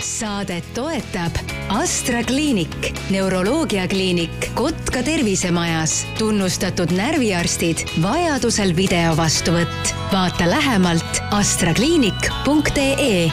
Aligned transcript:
saadet 0.00 0.64
toetab 0.74 1.36
Astra 1.70 2.24
kliinik, 2.26 2.90
neuroloogiakliinik 3.12 4.48
Kotka 4.58 5.02
tervisemajas, 5.06 6.00
tunnustatud 6.18 6.90
närviarstid, 6.96 7.84
vajadusel 8.02 8.74
video 8.76 9.16
vastuvõtt. 9.16 9.94
vaata 10.12 10.50
lähemalt 10.50 11.22
astrakliinik.ee. 11.30 13.30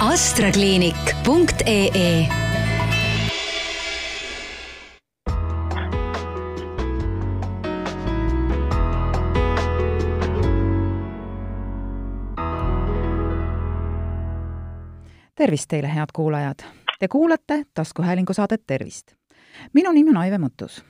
astrakliinik.ee 0.00 2.45
tervist 15.46 15.68
teile, 15.70 15.86
head 15.86 16.10
kuulajad! 16.14 16.58
Te 16.98 17.08
kuulate 17.08 17.62
taskuhäälingu 17.74 18.32
saadet 18.32 18.62
Tervist. 18.66 19.12
minu 19.72 19.92
nimi 19.92 20.10
on 20.10 20.16
Aive 20.16 20.38
Mõttus. 20.38 20.84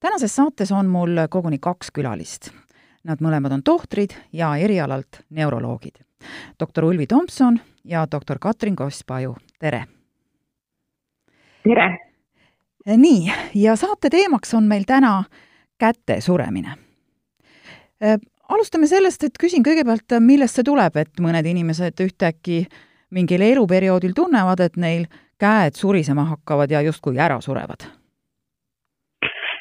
tänases 0.00 0.36
saates 0.36 0.72
on 0.72 0.86
mul 0.86 1.10
koguni 1.30 1.58
kaks 1.58 1.90
külalist. 1.94 2.50
Nad 3.04 3.22
mõlemad 3.22 3.52
on 3.52 3.62
tohtrid 3.62 4.10
ja 4.32 4.56
erialalt 4.56 5.22
neuroloogid. 5.30 5.94
doktor 6.60 6.84
Ulvi 6.84 7.06
Tomson 7.06 7.60
ja 7.84 8.06
doktor 8.10 8.38
Katrin 8.38 8.76
Koss-Paju, 8.76 9.36
tere! 9.58 9.84
tere! 11.62 11.98
nii, 12.86 13.32
ja 13.54 13.76
saate 13.76 14.10
teemaks 14.10 14.54
on 14.54 14.64
meil 14.64 14.82
täna 14.86 15.24
käte 15.78 16.20
suremine 16.20 16.74
alustame 18.48 18.86
sellest, 18.86 19.24
et 19.24 19.38
küsin 19.38 19.62
kõigepealt, 19.62 20.20
millest 20.20 20.54
see 20.54 20.64
tuleb, 20.64 20.96
et 20.96 21.20
mõned 21.20 21.46
inimesed 21.46 22.00
ühtäkki 22.00 22.66
mingil 23.10 23.42
eluperioodil 23.42 24.14
tunnevad, 24.14 24.60
et 24.60 24.76
neil 24.76 25.06
käed 25.38 25.76
surisema 25.76 26.24
hakkavad 26.32 26.70
ja 26.70 26.82
justkui 26.82 27.18
ära 27.18 27.40
surevad? 27.40 27.86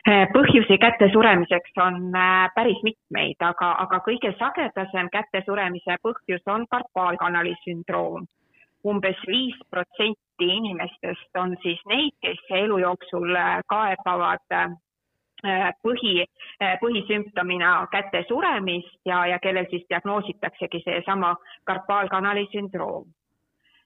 põhjusi 0.06 0.78
käte 0.78 1.08
suremiseks 1.10 1.80
on 1.82 2.14
äh, 2.14 2.50
päris 2.56 2.78
mitmeid, 2.86 3.40
aga, 3.42 3.72
aga 3.82 3.98
kõige 4.06 4.36
sagedasem 4.38 5.10
käte 5.10 5.42
suremise 5.48 5.98
põhjus 6.06 6.46
on 6.46 6.68
karpaalkanali 6.70 7.56
sündroom. 7.64 8.28
umbes 8.86 9.18
viis 9.28 9.56
protsenti 9.70 10.46
inimestest 10.46 11.38
on 11.42 11.56
siis 11.64 11.80
neid, 11.90 12.14
kes 12.22 12.38
elu 12.54 12.78
jooksul 12.78 13.36
äh, 13.36 13.62
kaebavad 13.68 14.46
põhi, 15.82 16.26
põhisümptomina 16.82 17.88
käte 17.92 18.24
suremist 18.28 19.00
ja, 19.06 19.26
ja 19.26 19.40
kellel 19.40 19.66
siis 19.70 19.84
diagnoositaksegi 19.90 20.82
seesama 20.86 21.36
karpaalkanali 21.66 22.48
sündroom 22.54 23.10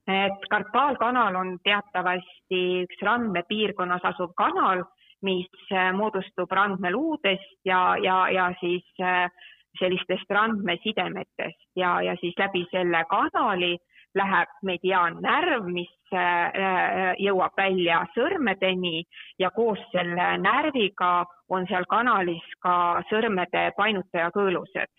et 0.09 0.47
karpaalkanal 0.49 1.35
on 1.35 1.57
teatavasti 1.63 2.61
üks 2.85 3.03
randmepiirkonnas 3.05 4.05
asuv 4.11 4.33
kanal, 4.37 4.83
mis 5.21 5.49
äh, 5.73 5.91
moodustub 5.93 6.51
randmeluudest 6.51 7.59
ja, 7.65 7.95
ja, 8.03 8.29
ja 8.31 8.49
siis 8.59 8.85
äh, 9.01 9.29
sellistest 9.79 10.31
randmesidemetest. 10.31 11.61
Ja, 11.75 12.01
ja 12.01 12.15
siis 12.21 12.37
läbi 12.39 12.65
selle 12.71 13.03
kanali 13.09 13.77
läheb 14.15 14.53
mediaannärv, 14.65 15.67
mis 15.69 15.91
äh, 16.13 17.13
jõuab 17.21 17.53
välja 17.57 18.01
sõrmedeni 18.15 19.03
ja 19.39 19.51
koos 19.51 19.81
selle 19.91 20.31
närviga 20.41 21.25
on 21.49 21.67
seal 21.69 21.85
kanalis 21.89 22.45
ka 22.63 23.03
sõrmede 23.11 23.69
painutajakõõlused 23.77 24.89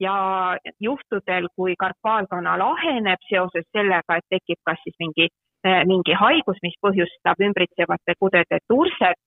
ja 0.00 0.56
juhtudel, 0.80 1.48
kui 1.56 1.74
karpaalkanal 1.78 2.60
aheneb 2.60 3.20
seoses 3.28 3.66
sellega, 3.72 4.18
et 4.18 4.26
tekib 4.30 4.58
kas 4.66 4.80
siis 4.84 4.96
mingi, 4.98 5.28
eh, 5.64 5.82
mingi 5.86 6.16
haigus, 6.18 6.58
mis 6.62 6.74
põhjustab 6.82 7.42
ümbritsevate 7.48 8.16
kudede 8.18 8.58
turset, 8.68 9.20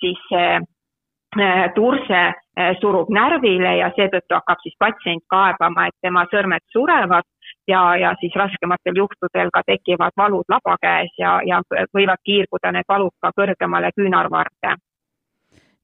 siis 0.00 0.20
see 0.30 0.54
eh, 0.56 1.66
turse 1.74 2.22
eh, 2.56 2.72
surub 2.80 3.10
närvile 3.12 3.76
ja 3.80 3.90
seetõttu 3.96 4.38
hakkab 4.38 4.64
siis 4.64 4.76
patsient 4.78 5.24
kaebama, 5.28 5.88
et 5.88 5.96
tema 6.02 6.24
sõrmed 6.32 6.64
surevad 6.72 7.28
ja, 7.68 7.82
ja 8.00 8.14
siis 8.20 8.32
raskematel 8.36 8.96
juhtudel 9.02 9.52
ka 9.52 9.62
tekivad 9.66 10.16
valud 10.16 10.48
labakäes 10.48 11.12
ja, 11.18 11.40
ja 11.46 11.60
võivad 11.94 12.22
kiirguda 12.24 12.72
need 12.72 12.88
valud 12.88 13.14
ka 13.20 13.32
kõrgemale 13.36 13.92
küünarvarde. 13.96 14.76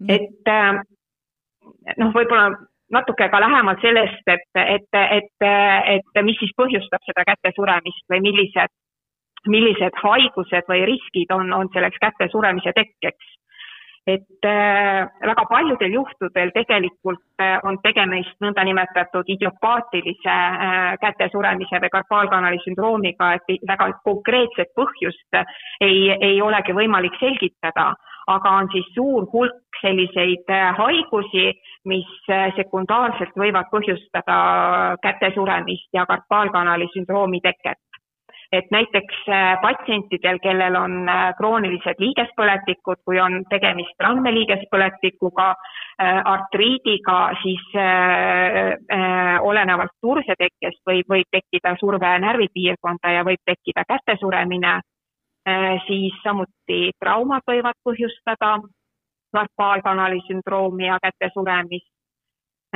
et 0.08 0.48
noh, 2.00 2.12
võib-olla 2.14 2.70
natuke 2.90 3.28
ka 3.30 3.40
lähemalt 3.40 3.82
sellest, 3.82 4.22
et, 4.26 4.46
et, 4.56 5.00
et, 5.00 5.48
et 5.96 6.22
mis 6.26 6.38
siis 6.42 6.54
põhjustab 6.58 7.02
seda 7.06 7.24
käte 7.28 7.52
suremist 7.56 8.06
või 8.10 8.22
millised, 8.28 8.72
millised 9.48 10.00
haigused 10.02 10.66
või 10.68 10.86
riskid 10.90 11.30
on, 11.34 11.52
on 11.52 11.70
selleks 11.74 12.00
käte 12.02 12.30
suremise 12.32 12.74
tekkeks. 12.76 13.36
et 14.10 14.46
äh, 14.48 15.06
väga 15.22 15.42
paljudel 15.48 15.92
juhtudel 15.92 16.50
tegelikult 16.54 17.42
äh, 17.42 17.58
on 17.68 17.76
tegemist 17.82 18.32
nõndanimetatud 18.40 19.28
idiopaatilise 19.28 20.36
äh, 20.36 20.94
käte 21.02 21.28
suremise 21.32 21.80
või 21.84 21.92
karpaalkanali 21.92 22.58
sündroomiga, 22.64 23.34
et 23.36 23.60
väga 23.68 23.90
konkreetset 24.04 24.72
põhjust 24.74 25.42
ei, 25.80 26.10
ei 26.16 26.40
olegi 26.42 26.74
võimalik 26.74 27.20
selgitada 27.20 27.92
aga 28.36 28.54
on 28.60 28.70
siis 28.72 28.88
suur 28.94 29.26
hulk 29.32 29.80
selliseid 29.80 30.50
äh, 30.52 30.72
haigusi, 30.78 31.52
mis 31.90 32.10
äh, 32.30 32.50
sekundaarselt 32.56 33.36
võivad 33.38 33.70
põhjustada 33.72 34.40
käte 35.04 35.32
suremist 35.36 35.88
ja 35.96 36.06
karpaalkanali 36.08 36.90
sündroomi 36.94 37.40
teket. 37.44 37.78
et 38.52 38.66
näiteks 38.74 39.18
äh, 39.30 39.60
patsientidel, 39.62 40.40
kellel 40.42 40.76
on 40.76 40.94
kroonilised 41.38 42.00
liigespõletikud, 42.02 42.98
kui 43.06 43.20
on 43.22 43.44
tegemist 43.50 43.94
randmeliigespõletikuga, 44.02 45.54
artriidiga, 46.32 47.18
siis 47.42 47.62
olenevalt 49.46 49.92
tursetekkest 50.02 50.80
võib, 50.88 51.06
võib 51.14 51.28
tekkida 51.30 51.76
surve 51.80 52.10
närvipiirkonda 52.24 53.12
ja 53.18 53.22
võib 53.28 53.42
tekkida 53.46 53.84
käte 53.86 54.16
suremine 54.20 54.80
Äh, 54.80 54.99
siis 55.86 56.16
samuti 56.22 56.90
traumad 57.00 57.42
võivad 57.48 57.78
põhjustada 57.84 58.58
karpaalkanali 59.32 60.20
sündroomi 60.26 60.86
ja 60.86 60.98
käte 61.02 61.30
suremist. 61.34 61.88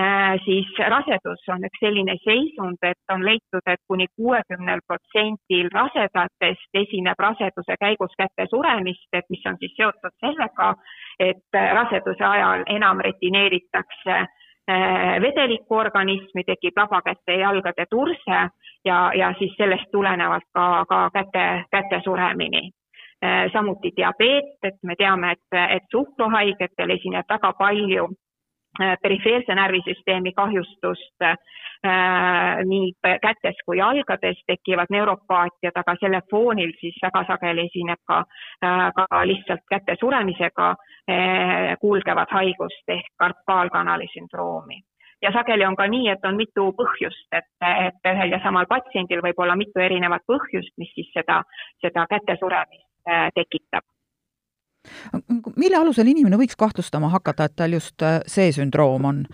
Äh, 0.00 0.41
siis 0.44 0.66
rasedus 0.91 1.42
on 1.54 1.62
üks 1.69 1.78
selline 1.78 2.16
seisund, 2.24 2.80
et 2.82 3.12
on 3.14 3.22
leitud, 3.22 3.62
et 3.70 3.78
kuni 3.86 4.08
kuuekümnel 4.19 4.80
protsendil 4.88 5.69
rasedatest 5.70 6.80
esineb 6.80 7.20
raseduse 7.22 7.76
käigus 7.78 8.16
käte 8.19 8.48
suremist, 8.50 9.06
et 9.12 9.30
mis 9.30 9.47
on 9.47 9.58
siis 9.60 9.76
seotud 9.76 10.16
sellega, 10.24 10.72
et 11.22 11.60
raseduse 11.78 12.26
ajal 12.26 12.66
enam 12.74 13.04
retineeritakse 13.06 14.19
Äh, 14.70 15.20
vedelikku 15.20 15.76
organismi, 15.76 16.41
tekib 16.44 16.78
labakäte 16.80 17.32
ja 17.32 17.38
jalgade 17.38 17.84
turse 17.91 18.38
ja, 18.84 19.12
ja 19.14 19.34
siis 19.38 19.52
sellest 19.58 19.91
tulenevalt 19.92 20.47
ka, 20.56 20.84
ka 20.88 21.10
käte, 21.12 21.64
käte 21.70 22.00
suremini. 22.04 22.70
Äh, 23.24 23.53
samuti 23.53 23.92
diabeet, 23.97 24.56
et 24.62 24.78
me 24.82 24.97
teame, 24.97 25.34
et, 25.36 25.58
et 25.76 25.84
suhkruhaigetel 25.92 26.97
esineb 26.97 27.28
väga 27.28 27.53
palju 27.58 28.08
perifeerse 29.02 29.54
närvisüsteemi 29.54 30.32
kahjustust 30.32 31.26
nii 32.64 32.92
kätes 33.22 33.56
kui 33.66 33.78
jalgades 33.78 34.40
tekivad 34.46 34.90
neuropaatiad, 34.90 35.76
aga 35.76 35.96
selle 36.00 36.20
foonil 36.30 36.72
siis 36.80 36.96
väga 37.02 37.24
sageli 37.28 37.66
esineb 37.68 38.00
ka, 38.08 38.22
ka 38.96 39.20
lihtsalt 39.28 39.60
käte 39.70 39.96
suremisega 40.00 40.74
kulgevat 41.80 42.30
haigust 42.30 42.88
ehk 42.88 43.12
karpaalkanali 43.16 44.08
sündroomi. 44.14 44.80
ja 45.22 45.32
sageli 45.32 45.64
on 45.64 45.76
ka 45.76 45.86
nii, 45.86 46.08
et 46.08 46.24
on 46.24 46.36
mitu 46.36 46.72
põhjust, 46.76 47.28
et, 47.32 47.48
et 47.60 48.12
ühel 48.12 48.32
ja 48.32 48.41
samal 48.42 48.66
patsiendil 48.68 49.22
võib 49.24 49.38
olla 49.38 49.56
mitu 49.56 49.80
erinevat 49.80 50.24
põhjust, 50.26 50.72
mis 50.78 50.92
siis 50.94 51.12
seda, 51.12 51.42
seda 51.80 52.06
käte 52.09 52.36
suremist 52.41 52.88
tekitab 53.34 53.84
mille 55.57 55.77
alusel 55.77 56.09
inimene 56.10 56.39
võiks 56.41 56.57
kahtlustama 56.59 57.10
hakata, 57.13 57.48
et 57.48 57.57
tal 57.57 57.77
just 57.77 58.03
eh, 58.03 58.21
see 58.27 58.53
sündroom 58.53 59.10
on? 59.10 59.25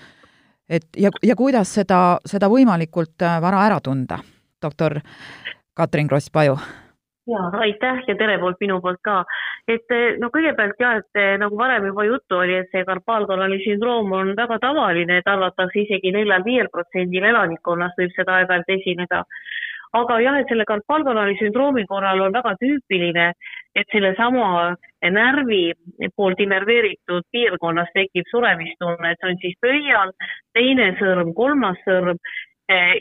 et 0.70 0.86
ja, 0.96 1.10
ja 1.26 1.34
kuidas 1.36 1.74
seda, 1.74 2.18
seda 2.26 2.48
võimalikult 2.50 3.24
vara 3.42 3.64
ära 3.66 3.80
tunda, 3.82 4.20
doktor 4.62 5.00
Katrin 5.74 6.08
Kross-Paju? 6.08 6.58
jaa, 7.30 7.50
aitäh 7.64 8.02
ja 8.06 8.14
tere 8.18 8.38
poolt 8.38 8.60
minu 8.60 8.80
poolt 8.80 9.00
ka. 9.02 9.24
et 9.68 9.94
eh, 9.94 10.18
no 10.22 10.30
kõigepealt 10.34 10.78
jah, 10.80 11.00
et 11.02 11.40
nagu 11.42 11.58
varem 11.58 11.86
juba 11.90 12.06
juttu 12.06 12.38
oli, 12.42 12.56
et 12.62 12.70
see 12.72 12.84
karpaalkanali 12.86 13.60
sündroom 13.64 14.12
on 14.12 14.34
väga 14.36 14.58
tavaline, 14.62 15.18
et 15.20 15.28
arvatakse 15.28 15.84
isegi 15.84 16.14
neljal-viiel 16.16 16.70
protsendil 16.72 17.26
elanikkonnast 17.32 17.98
võib 17.98 18.14
seda 18.16 18.40
aeg-ajalt 18.40 18.74
esineda. 18.78 19.24
Aga 19.92 20.18
jah, 20.22 20.36
et 20.40 20.50
selle 20.50 20.66
karpaalkanali 20.68 21.38
sündroomi 21.40 21.86
korral 21.90 22.20
on 22.26 22.34
väga 22.34 22.52
tüüpiline, 22.60 23.32
et 23.74 23.88
sellesama 23.94 24.74
närvi 25.02 25.72
poolt 26.16 26.40
innerveeritud 26.44 27.26
piirkonnas 27.32 27.90
tekib 27.94 28.28
suremistunne, 28.30 29.10
et 29.10 29.18
see 29.18 29.32
on 29.32 29.42
siis 29.42 29.58
pöial, 29.66 30.14
teine 30.54 30.92
sõrm, 31.00 31.34
kolmas 31.34 31.82
sõrm. 31.88 32.20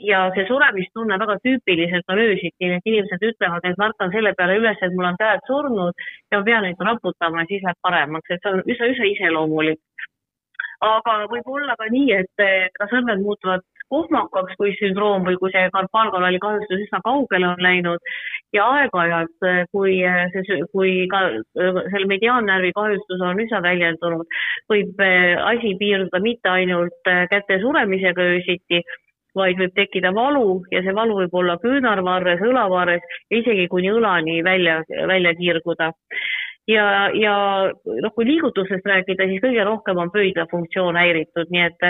Ja 0.01 0.23
see 0.33 0.47
suremistunne 0.47 1.19
väga 1.21 1.35
tüüpiliselt 1.43 2.07
on 2.09 2.17
öösiti, 2.23 2.71
et 2.73 2.87
inimesed 2.89 3.21
ütlevad, 3.27 3.67
et 3.69 3.77
ma 3.77 3.91
ärkan 3.91 4.09
selle 4.15 4.31
peale 4.33 4.55
üles, 4.57 4.79
et 4.81 4.95
mul 4.95 5.11
on 5.11 5.19
käed 5.19 5.43
surnud 5.45 5.93
ja 6.31 6.39
ma 6.39 6.45
pean 6.47 6.65
neid 6.65 6.81
raputama 6.87 7.43
ja 7.43 7.49
siis 7.51 7.61
läheb 7.67 7.77
paremaks, 7.85 8.31
et 8.33 8.41
see 8.41 8.55
on 8.55 8.63
üsna, 8.65 8.89
üsna 8.95 9.11
iseloomulik. 9.11 10.07
Aga 10.81 11.13
võib 11.29 11.53
olla 11.53 11.75
ka 11.77 11.85
nii, 11.91 12.17
et 12.17 12.73
ka 12.79 12.87
sõrmed 12.89 13.21
muutuvad 13.21 13.61
kohmakaks, 13.93 14.55
kui 14.59 14.73
sündroom 14.79 15.25
või 15.27 15.37
kui 15.41 15.51
see 15.53 15.65
karpaalkanali 15.73 16.39
kahjustus 16.43 16.85
üsna 16.85 17.01
kaugele 17.05 17.49
on 17.51 17.63
läinud. 17.63 18.13
Ja 18.55 18.65
aeg-ajalt, 18.75 19.49
kui 19.73 19.99
see, 20.35 20.61
kui 20.73 20.93
ka 21.11 21.25
selle 21.57 22.07
mediaannärvi 22.09 22.71
kahjustus 22.77 23.21
on 23.25 23.43
üsna 23.43 23.61
väljendunud, 23.65 24.39
võib 24.71 25.03
asi 25.51 25.75
piirduda 25.81 26.23
mitte 26.23 26.49
ainult 26.53 27.13
käte 27.29 27.59
suremisega 27.61 28.25
öösiti, 28.33 28.81
vaid 29.37 29.59
võib 29.61 29.73
tekkida 29.77 30.11
valu 30.15 30.61
ja 30.73 30.81
see 30.85 30.95
valu 30.95 31.19
võib 31.21 31.35
olla 31.41 31.57
küünarvarres, 31.61 32.41
õlavarres 32.41 33.03
ja 33.29 33.41
isegi 33.41 33.67
kuni 33.71 33.91
õlani 33.93 34.39
välja, 34.45 34.79
välja 35.07 35.35
kiirguda 35.37 35.91
ja, 36.69 36.85
ja 37.17 37.33
noh, 38.03 38.13
kui 38.15 38.27
liigutustest 38.27 38.85
rääkida, 38.85 39.27
siis 39.29 39.41
kõige 39.43 39.65
rohkem 39.67 39.99
on 40.01 40.11
pöidla 40.13 40.45
funktsioon 40.51 40.99
häiritud, 40.99 41.51
nii 41.53 41.65
et, 41.65 41.87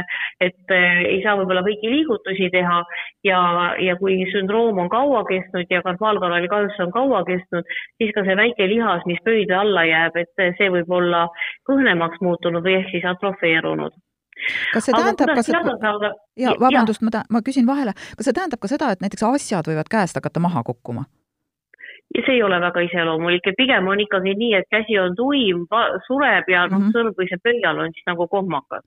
et 0.47 0.75
eh, 0.75 1.01
ei 1.15 1.21
saa 1.25 1.35
võib-olla 1.39 1.63
kõiki 1.67 1.91
liigutusi 1.91 2.49
teha. 2.53 2.81
Ja, 3.27 3.39
ja 3.83 3.97
kui 3.99 4.21
sündroom 4.31 4.79
on 4.79 4.91
kaua 4.91 5.25
kestnud 5.27 5.71
ja 5.71 5.81
karpaalkanali 5.83 6.47
kahjustus 6.51 6.85
on 6.87 6.93
kaua 6.95 7.23
kestnud, 7.27 7.67
siis 7.99 8.13
ka 8.15 8.23
see 8.27 8.37
väike 8.39 8.69
lihas, 8.71 9.03
mis 9.09 9.19
pöidla 9.25 9.63
alla 9.65 9.83
jääb, 9.89 10.19
et 10.23 10.45
see 10.57 10.69
võib 10.71 10.91
olla 11.01 11.25
kõhnemaks 11.67 12.23
muutunud 12.23 12.63
või 12.63 12.79
ehk 12.79 12.93
siis 12.93 13.07
atrofeerunud. 13.11 13.97
Kas 14.71 14.87
see 14.87 14.95
tähendab 14.95 15.35
ka 15.35 15.43
seda, 15.43 16.13
ja 16.39 16.53
vabandust, 16.59 17.03
ma 17.03 17.11
ta-, 17.11 17.25
ma 17.27 17.43
küsin 17.43 17.67
vahele, 17.67 17.91
kas 18.15 18.29
see 18.29 18.35
tähendab 18.37 18.63
ka 18.63 18.71
seda, 18.71 18.93
et 18.95 19.03
näiteks 19.03 19.25
asjad 19.27 19.67
võivad 19.67 19.91
käest 19.91 20.15
hakata 20.15 20.39
maha 20.43 20.63
kukkuma? 20.63 21.09
Ja 22.15 22.23
see 22.25 22.35
ei 22.39 22.43
ole 22.43 22.57
väga 22.61 22.81
iseloomulik, 22.87 23.47
et 23.47 23.57
pigem 23.57 23.87
on 23.87 23.99
ikkagi 24.01 24.33
nii, 24.37 24.53
et 24.57 24.67
käsi 24.73 24.97
on 24.99 25.15
tuim, 25.17 25.65
sureb 26.07 26.49
ja 26.49 26.65
noh 26.67 26.79
mm 26.79 26.85
-hmm., 26.85 26.95
sõrm 26.95 27.13
või 27.17 27.27
see 27.29 27.41
pöial 27.43 27.81
on 27.83 27.93
siis 27.93 28.07
nagu 28.09 28.27
kohmakas. 28.27 28.85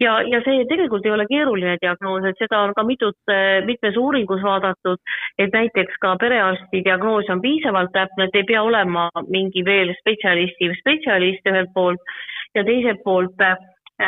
ja, 0.00 0.20
ja 0.32 0.40
see 0.44 0.66
tegelikult 0.68 1.06
ei 1.06 1.14
ole 1.16 1.26
keeruline 1.30 1.76
diagnoos, 1.80 2.24
et 2.24 2.38
seda 2.38 2.60
on 2.60 2.74
ka 2.76 2.82
mitut, 2.82 3.16
mitmes 3.64 3.96
uuringus 3.96 4.42
vaadatud, 4.42 4.98
et 5.38 5.52
näiteks 5.52 5.96
ka 6.00 6.16
perearsti 6.20 6.84
diagnoos 6.84 7.30
on 7.30 7.40
piisavalt 7.40 7.92
täpne, 7.92 8.24
et 8.24 8.34
ei 8.34 8.44
pea 8.44 8.62
olema 8.62 9.08
mingi 9.28 9.64
veel 9.64 9.94
spetsialisti 10.00 10.68
või 10.68 10.80
spetsialist 10.80 11.52
ühelt 11.52 11.72
poolt 11.74 12.00
ja 12.54 12.64
teiselt 12.64 13.02
poolt 13.04 13.40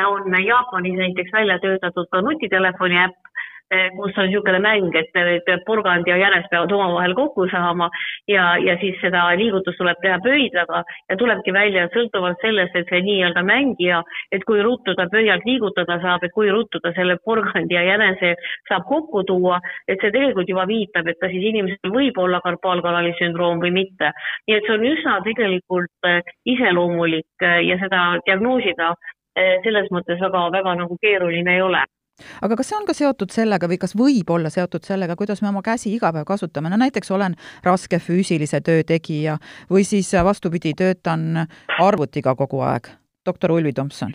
on 0.06 0.44
Jaapanis 0.44 0.98
näiteks 0.98 1.32
välja 1.32 1.58
töötatud 1.58 2.06
ka 2.10 2.20
nutitelefoni 2.20 2.98
äpp, 3.04 3.16
kus 3.96 4.16
on 4.16 4.28
niisugune 4.28 4.58
mäng, 4.64 4.94
et, 4.96 5.12
et 5.14 5.64
porgand 5.66 6.06
ja 6.08 6.16
jänes 6.16 6.46
peavad 6.50 6.72
omavahel 6.72 7.14
kokku 7.14 7.48
saama 7.52 7.90
ja, 8.28 8.56
ja 8.56 8.76
siis 8.80 8.96
seda 9.02 9.26
liigutust 9.36 9.76
tuleb 9.78 10.00
teha 10.02 10.18
pöidlaga 10.24 10.82
ja 11.10 11.16
tulebki 11.20 11.52
välja 11.52 11.88
sõltuvalt 11.92 12.40
sellest, 12.40 12.76
et 12.76 12.88
see 12.88 13.02
nii-öelda 13.04 13.42
mängija, 13.44 14.00
et 14.32 14.44
kui 14.48 14.62
ruttu 14.64 14.94
ta 14.96 15.08
pöialt 15.12 15.44
liigutada 15.48 15.98
saab, 16.04 16.24
et 16.24 16.32
kui 16.32 16.48
ruttu 16.50 16.80
ta 16.80 16.94
selle 16.96 17.18
porgandi 17.24 17.76
ja 17.76 17.84
jänese 17.90 18.34
saab 18.70 18.88
kokku 18.88 19.24
tuua, 19.28 19.60
et 19.88 20.00
see 20.00 20.14
tegelikult 20.16 20.48
juba 20.48 20.64
viitab, 20.70 21.12
et 21.12 21.20
kas 21.20 21.34
siis 21.34 21.50
inimesel 21.52 21.92
võib 21.92 22.16
olla 22.24 22.40
karpaalkanali 22.44 23.12
sündroom 23.20 23.60
või 23.64 23.74
mitte. 23.82 24.12
nii 24.48 24.56
et 24.56 24.64
see 24.64 24.78
on 24.78 24.88
üsna 24.94 25.20
tegelikult 25.28 26.08
eh, 26.08 26.34
iseloomulik 26.56 27.44
eh, 27.44 27.60
ja 27.68 27.78
seda 27.84 28.08
diagnoosida 28.26 28.94
selles 29.38 29.86
mõttes 29.94 30.18
väga, 30.18 30.48
väga 30.50 30.72
nagu 30.80 30.96
keeruline 30.98 31.52
ei 31.54 31.60
ole 31.62 31.84
aga 32.42 32.56
kas 32.56 32.70
see 32.70 32.78
on 32.78 32.86
ka 32.88 32.96
seotud 32.96 33.34
sellega 33.34 33.68
või 33.70 33.80
kas 33.80 33.96
võib 33.98 34.30
olla 34.30 34.50
seotud 34.50 34.84
sellega, 34.84 35.16
kuidas 35.16 35.42
me 35.42 35.52
oma 35.52 35.62
käsi 35.62 35.94
iga 35.94 36.12
päev 36.12 36.26
kasutame, 36.28 36.70
no 36.70 36.78
näiteks 36.80 37.10
olen 37.10 37.36
raske 37.64 37.98
füüsilise 38.02 38.60
töö 38.60 38.84
tegija 38.86 39.38
või 39.70 39.84
siis 39.84 40.12
vastupidi, 40.24 40.74
töötan 40.74 41.46
arvutiga 41.78 42.34
kogu 42.34 42.64
aeg? 42.66 42.88
doktor 43.28 43.52
Ulvi 43.52 43.72
Tomson. 43.72 44.14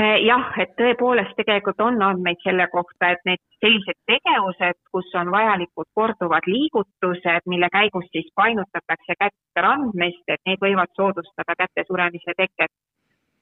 Eh, 0.00 0.22
jah, 0.24 0.46
et 0.62 0.70
tõepoolest 0.78 1.34
tegelikult 1.36 1.80
on 1.84 1.98
andmeid 2.06 2.38
selle 2.40 2.64
kohta, 2.72 3.10
et 3.12 3.26
need 3.28 3.40
sellised 3.60 3.98
tegevused, 4.08 4.78
kus 4.94 5.10
on 5.20 5.28
vajalikud 5.34 5.88
korduvad 5.98 6.46
liigutused, 6.48 7.44
mille 7.52 7.68
käigus 7.74 8.06
siis 8.14 8.30
painutatakse 8.40 9.18
kätte 9.18 9.64
randmest, 9.66 10.24
et 10.28 10.40
need 10.48 10.62
võivad 10.64 10.94
soodustada 10.96 11.58
käte 11.58 11.84
suremise 11.90 12.36
teket 12.38 12.72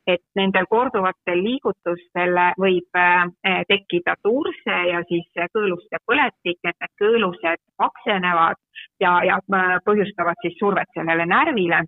et 0.08 0.22
nendel 0.38 0.66
korduvatel 0.70 1.42
liigutustel 1.44 2.38
võib 2.60 2.98
äh, 2.98 3.60
tekkida 3.68 4.16
turse 4.22 4.78
ja 4.90 5.02
siis 5.08 5.28
kõõluste 5.54 6.00
põletik, 6.08 6.58
et 6.64 6.76
need 6.80 6.94
kõõlused 7.02 7.62
paksenevad 7.76 8.60
ja, 9.00 9.12
ja 9.28 9.38
äh, 9.38 9.76
põhjustavad 9.84 10.40
siis 10.42 10.56
survet 10.60 10.88
sellele 10.96 11.26
närvile, 11.28 11.82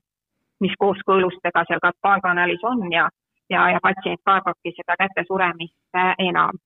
mis 0.60 0.76
koos 0.78 1.00
kõõlustega 1.08 1.64
seal 1.68 1.82
karpaalkanalis 1.82 2.64
on 2.72 2.86
ja, 2.92 3.08
ja, 3.50 3.68
ja 3.74 3.80
patsient 3.82 4.20
kardabki 4.24 4.74
seda 4.76 4.98
kätesuremist 5.00 5.96
äh, 5.96 6.12
enam 6.30 6.60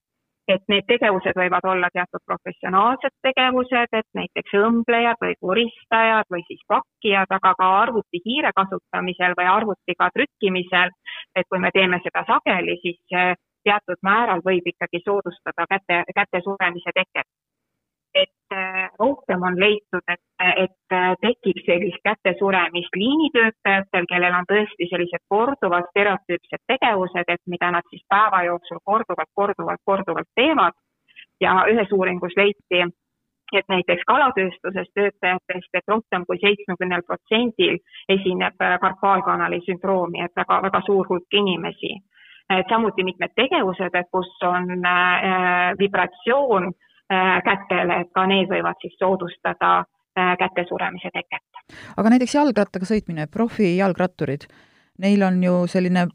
et 0.49 0.63
need 0.69 0.85
tegevused 0.89 1.37
võivad 1.39 1.65
olla 1.69 1.89
teatud 1.93 2.23
professionaalsed 2.29 3.15
tegevused, 3.27 3.97
et 4.01 4.09
näiteks 4.19 4.57
õmblejad 4.61 5.21
või 5.25 5.39
koristajad 5.41 6.29
või 6.35 6.45
siis 6.49 6.61
pakkijad, 6.69 7.33
aga 7.39 7.55
ka 7.61 7.71
arvutihiire 7.85 8.53
kasutamisel 8.57 9.37
või 9.39 9.49
arvutiga 9.57 10.11
trükkimisel, 10.17 10.93
et 11.37 11.49
kui 11.49 11.63
me 11.65 11.73
teeme 11.75 12.01
seda 12.05 12.27
sageli, 12.29 12.77
siis 12.83 13.01
teatud 13.65 14.01
määral 14.03 14.45
võib 14.45 14.69
ikkagi 14.75 15.01
soodustada 15.05 15.67
käte, 15.71 16.05
käte 16.15 16.45
suremise 16.45 16.93
teket 16.93 17.29
et 18.15 18.53
äh, 18.53 18.91
rohkem 18.99 19.43
on 19.43 19.61
leitud, 19.61 20.03
et, 20.09 20.21
et 20.57 20.93
äh, 20.93 21.15
tekib 21.21 21.59
sellist 21.67 22.01
kätesuremist 22.07 22.99
liinitöötajatel, 23.03 24.07
kellel 24.11 24.37
on 24.39 24.49
tõesti 24.51 24.89
sellised 24.91 25.25
korduvad 25.29 25.89
stereotüüpsed 25.91 26.63
tegevused, 26.73 27.31
et 27.35 27.43
mida 27.51 27.73
nad 27.75 27.87
siis 27.91 28.05
päeva 28.09 28.45
jooksul 28.49 28.83
korduvalt, 28.85 29.33
korduvalt, 29.35 29.83
korduvalt 29.85 30.31
teevad. 30.35 30.79
ja 31.41 31.65
ühes 31.69 31.91
uuringus 31.93 32.33
leiti, 32.37 32.81
et 33.59 33.69
näiteks 33.69 34.05
kalatööstuses 34.07 34.87
töötajatest, 34.95 35.69
et 35.75 35.89
rohkem 35.89 36.23
kui 36.27 36.39
seitsmekümnel 36.39 37.03
protsendil 37.03 37.81
esineb 38.09 38.63
äh, 38.63 38.79
karpaalkanali 38.81 39.61
sündroomi, 39.67 40.23
et 40.23 40.33
väga, 40.37 40.63
väga 40.63 40.83
suur 40.87 41.07
hulk 41.11 41.41
inimesi. 41.43 41.97
samuti 42.69 43.03
mitmed 43.05 43.33
tegevused, 43.35 43.95
kus 44.13 44.31
on 44.45 44.87
äh, 44.87 45.79
vibratsioon 45.79 46.71
Äh, 46.71 46.75
kätele, 47.09 48.01
et 48.01 48.11
ka 48.17 48.27
need 48.27 48.49
võivad 48.49 48.81
siis 48.81 48.95
soodustada 48.99 49.73
äh, 49.81 50.35
käte 50.41 50.65
suremise 50.69 51.11
teket. 51.13 51.69
aga 51.97 52.13
näiteks 52.15 52.35
jalgrattaga 52.35 52.89
sõitmine, 52.89 53.27
profijalgratturid, 53.27 54.49
neil 55.05 55.23
on 55.23 55.43
ju 55.43 55.55
selline 55.71 56.07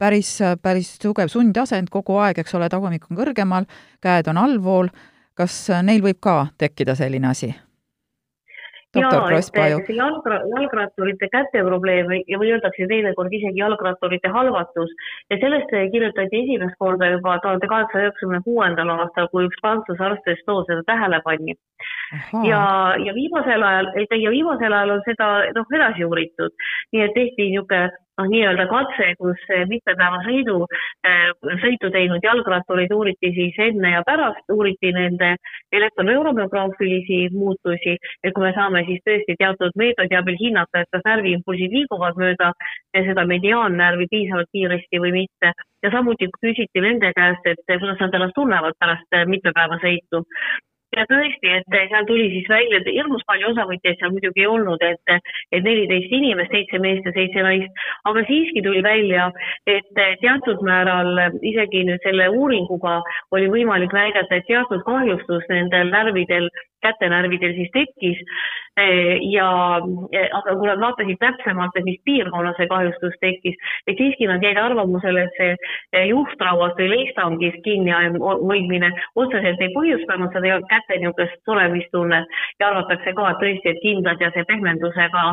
päris, 0.00 0.38
päris 0.62 0.94
tugev 1.02 1.28
sundasend 1.28 1.92
kogu 1.92 2.16
aeg, 2.24 2.40
eks 2.42 2.54
ole, 2.56 2.68
tagumik 2.72 3.08
on 3.10 3.20
kõrgemal, 3.20 3.68
käed 4.00 4.30
on 4.32 4.40
allpool, 4.40 4.88
kas 5.34 5.66
neil 5.84 6.02
võib 6.04 6.20
ka 6.20 6.46
tekkida 6.58 6.96
selline 6.98 7.30
asi? 7.30 7.52
Jaa, 8.98 9.30
et 9.36 9.86
see 9.86 9.96
jalgra-, 9.96 10.40
jalgratturite 10.50 11.28
käteprobleem 11.32 12.10
ja 12.28 12.40
öeldakse 12.40 12.88
teinekord 12.90 13.32
isegi 13.32 13.62
jalgratturite 13.62 14.32
halvatus. 14.34 14.90
Ja 15.30 15.38
sellest 15.42 15.70
kirjutati 15.92 16.42
esimest 16.42 16.78
korda 16.78 17.12
juba 17.14 17.38
tuhande 17.44 17.70
kaheksasaja 17.70 18.10
üheksakümne 18.10 18.42
kuuendal 18.46 18.92
aastal, 18.96 19.30
kui 19.32 19.46
üks 19.48 19.62
prantsuse 19.62 20.06
arst 20.08 20.30
Esto 20.34 20.62
seda 20.66 20.82
tähele 20.90 21.22
pani. 21.24 21.56
ja, 22.50 22.62
ja 23.06 23.14
viimasel 23.14 23.62
ajal, 23.62 23.92
ja 24.10 24.30
viimasel 24.30 24.72
ajal 24.72 24.96
on 24.98 25.02
seda 25.06 25.30
noh, 25.56 25.74
edasi 25.78 26.04
uuritud, 26.04 26.54
nii 26.92 27.06
et 27.06 27.14
tehti 27.16 27.50
niisugune 27.50 27.88
noh, 28.20 28.28
nii-öelda 28.30 28.66
katse, 28.70 29.08
kus 29.18 29.42
mitmepäevasõidu, 29.70 30.56
äh, 31.06 31.30
sõitu 31.62 31.90
teinud 31.94 32.24
jalgrattureid 32.24 32.92
uuriti 32.94 33.32
siis 33.36 33.58
enne 33.68 33.94
ja 33.96 34.02
pärast, 34.06 34.44
uuriti 34.52 34.92
nende 34.96 35.34
elektroneuromograafilisi 35.72 37.20
muutusi, 37.34 37.96
et 38.24 38.34
kui 38.34 38.44
me 38.44 38.52
saame 38.56 38.84
siis 38.88 39.02
tõesti 39.06 39.36
teatud 39.40 39.76
meetodi 39.80 40.18
abil 40.18 40.38
hinnata, 40.40 40.84
et 40.84 40.92
kas 40.92 41.06
närviimpulsid 41.08 41.76
liiguvad 41.76 42.20
mööda 42.20 42.52
seda 42.94 43.26
mediaannärvi 43.26 44.08
piisavalt 44.10 44.50
kiiresti 44.52 45.02
või 45.02 45.12
mitte. 45.20 45.52
ja 45.82 45.90
samuti 45.90 46.26
küsiti 46.42 46.80
nende 46.84 47.12
käest, 47.16 47.46
et 47.48 47.62
kuidas 47.66 48.00
nad 48.00 48.14
ennast 48.14 48.34
tunnevad 48.36 48.74
pärast 48.78 49.16
mitmepäevasõitu 49.26 50.26
ja 50.96 51.04
tõesti, 51.10 51.50
et 51.58 51.68
seal 51.70 52.06
tuli 52.08 52.26
siis 52.32 52.48
välja, 52.50 52.80
et 52.80 52.88
hirmus 52.90 53.22
palju 53.28 53.50
osavõtjaid 53.52 54.00
seal 54.00 54.14
muidugi 54.14 54.44
ei 54.44 54.48
olnud, 54.50 54.82
et, 54.82 55.12
et 55.52 55.66
neliteist 55.66 56.14
inimest, 56.18 56.50
seitse 56.54 56.80
meest 56.82 57.06
ja 57.06 57.14
seitse 57.14 57.44
naist, 57.46 57.84
aga 58.10 58.24
siiski 58.28 58.64
tuli 58.66 58.82
välja, 58.86 59.28
et 59.70 59.90
teatud 60.24 60.64
määral 60.66 61.12
isegi 61.46 61.84
nüüd 61.88 62.02
selle 62.06 62.28
uuringuga 62.34 62.98
oli 63.36 63.50
võimalik 63.52 63.94
näidata, 63.94 64.40
et 64.40 64.48
teatud 64.50 64.82
kahjustus 64.88 65.46
nendel 65.52 65.94
närvidel, 65.94 66.50
kätenärvidel 66.84 67.54
siis 67.56 67.70
tekkis. 67.74 68.20
Ja 69.30 69.48
aga 70.38 70.54
kui 70.56 70.68
nad 70.68 70.80
vaatasid 70.80 71.18
täpsemalt, 71.20 71.74
et 71.76 71.84
mis 71.84 71.98
piirkonnas 72.06 72.56
see 72.56 72.68
kahjustus 72.70 73.16
tekkis, 73.20 73.58
et 73.86 73.98
siiski 73.98 74.28
nad 74.30 74.44
jäid 74.44 74.60
arvamusele, 74.60 75.26
et 75.26 75.40
see 75.40 76.04
juhtrauas 76.08 76.76
või 76.78 76.88
leistangis 76.94 77.58
kinni 77.66 77.92
hoidmine 78.20 78.92
otseselt 79.20 79.60
ei 79.60 79.74
põhjustanud 79.74 80.32
seda 80.36 80.60
käte 80.70 81.00
niisugust 81.02 81.42
suremistunnet 81.44 82.38
ja 82.60 82.70
arvatakse 82.70 83.12
ka, 83.18 83.26
et 83.34 83.42
tõesti, 83.42 83.74
et 83.74 83.82
kindlad 83.84 84.22
ja 84.22 84.32
see 84.36 84.46
pehmendusega 84.48 85.26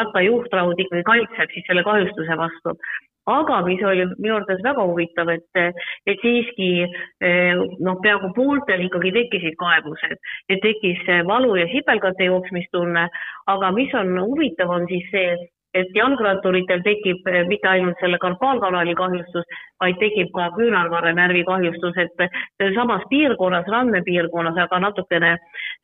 ratta 0.00 0.26
juhtraud 0.26 0.84
ikkagi 0.84 1.06
kaitseb 1.08 1.56
siis 1.56 1.66
selle 1.70 1.86
kahjustuse 1.88 2.36
vastu 2.36 2.76
aga 3.26 3.60
mis 3.66 3.82
oli 3.86 4.06
minu 4.18 4.36
arvates 4.36 4.62
väga 4.64 4.84
huvitav, 4.88 5.30
et, 5.30 5.78
et 6.06 6.22
siiski 6.22 6.70
eh, 6.82 7.54
noh, 7.54 7.98
peaaegu 8.02 8.32
pooltel 8.34 8.82
ikkagi 8.88 9.12
tekkisid 9.14 9.56
kaebused, 9.60 10.18
et 10.50 10.62
tekkis 10.64 11.06
valu 11.28 11.54
ja 11.60 11.68
sipelgate 11.70 12.26
jooksmistunne, 12.30 13.08
aga 13.54 13.72
mis 13.76 13.94
on 13.94 14.16
huvitav, 14.18 14.70
on 14.74 14.88
siis 14.90 15.06
see, 15.14 15.36
et 15.72 15.94
jalgratturitel 15.94 16.82
tekib 16.84 17.28
eh, 17.30 17.44
mitte 17.48 17.70
ainult 17.70 18.00
selle 18.02 18.18
karpaalkanali 18.22 18.96
kahjustus, 18.98 19.46
vaid 19.80 20.00
tekib 20.02 20.34
ka 20.34 20.50
küünarvarre 20.58 21.14
närvi 21.14 21.44
kahjustus, 21.46 22.02
et 22.02 22.74
samas 22.74 23.06
piirkonnas, 23.10 23.70
randmepiirkonnas, 23.70 24.58
aga 24.66 24.82
natukene, 24.88 25.36